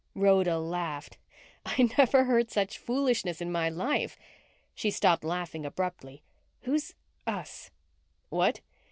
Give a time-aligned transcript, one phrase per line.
[0.15, 1.19] Rhoda laughed.
[1.63, 4.17] "I never heard such foolishness in my life."
[4.73, 6.23] She stopped laughing abruptly.
[6.61, 6.95] "Who's
[7.27, 7.69] us?"
[8.29, 8.61] "What?"